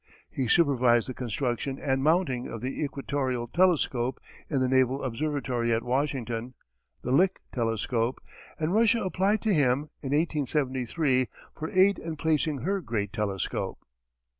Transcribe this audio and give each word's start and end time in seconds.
He 0.31 0.47
supervised 0.47 1.07
the 1.07 1.13
construction 1.13 1.77
and 1.77 2.01
mounting 2.01 2.47
of 2.47 2.61
the 2.61 2.83
equatorial 2.83 3.47
telescope 3.47 4.19
in 4.49 4.59
the 4.59 4.67
naval 4.67 5.03
observatory 5.03 5.71
at 5.71 5.83
Washington, 5.83 6.55
the 7.03 7.11
Lick 7.11 7.39
telescope, 7.53 8.19
and 8.57 8.73
Russia 8.73 9.03
applied 9.03 9.43
to 9.43 9.53
him, 9.53 9.91
in 10.01 10.09
1873, 10.09 11.27
for 11.55 11.69
aid 11.69 11.99
in 11.99 12.15
placing 12.15 12.61
her 12.61 12.81
great 12.81 13.13
telescope. 13.13 13.77